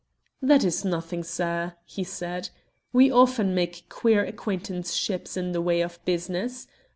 "That 0.41 0.63
is 0.63 0.83
nothing, 0.83 1.23
sir," 1.23 1.75
he 1.85 2.03
said. 2.03 2.49
"We 2.91 3.11
often 3.11 3.53
make 3.53 3.87
queer 3.87 4.25
acquaintanceships 4.25 5.37
in 5.37 5.51
the 5.51 5.61
way 5.61 5.81
of 5.81 6.03
business. 6.05 6.65